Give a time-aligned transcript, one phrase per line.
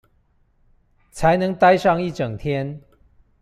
[1.11, 2.81] 才能待上一整天